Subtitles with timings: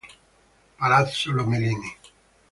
[0.79, 1.89] Palazzo Lomellini